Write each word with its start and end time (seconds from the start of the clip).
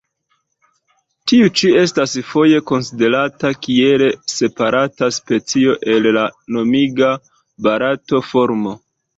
Tiu 1.31 1.49
ĉi 1.59 1.69
estas 1.81 2.15
foje 2.29 2.61
konsiderata 2.71 3.51
kiel 3.67 4.05
separata 4.37 5.11
specio 5.19 5.77
el 5.97 6.11
la 6.19 6.27
nomiga 6.57 7.13
barata 7.69 8.25
formo. 8.33 8.79